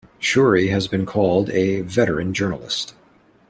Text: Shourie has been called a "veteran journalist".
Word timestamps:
Shourie 0.19 0.71
has 0.71 0.87
been 0.87 1.05
called 1.05 1.51
a 1.51 1.81
"veteran 1.81 2.33
journalist". 2.33 2.95